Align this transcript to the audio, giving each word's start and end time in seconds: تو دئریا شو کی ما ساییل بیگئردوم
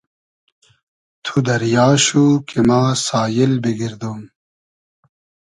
تو 1.23 1.33
دئریا 1.47 1.87
شو 2.05 2.23
کی 2.47 2.59
ما 2.67 2.81
ساییل 3.05 3.53
بیگئردوم 3.63 4.19